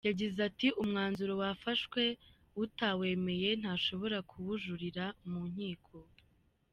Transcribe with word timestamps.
Yagize 0.07 0.39
ati 0.49 0.67
“Umwanzuro 0.81 1.33
wafashwe, 1.41 2.01
utawemeye 2.63 3.49
ntashobora 3.61 4.17
kuwujuririra 4.29 5.05
mu 5.29 5.41
nkiko. 5.51 5.97